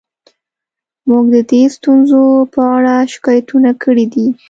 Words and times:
موږ 1.09 1.25
د 1.35 1.37
دې 1.49 1.63
ستونزو 1.75 2.21
په 2.53 2.61
اړه 2.75 2.93
شکایتونه 3.13 3.69
کړي 3.83 4.05
دي 4.13 4.27